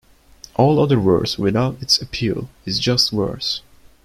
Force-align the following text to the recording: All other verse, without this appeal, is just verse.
All 0.55 0.79
other 0.81 0.95
verse, 0.97 1.37
without 1.37 1.79
this 1.79 2.01
appeal, 2.01 2.49
is 2.65 2.79
just 2.79 3.11
verse. 3.11 3.61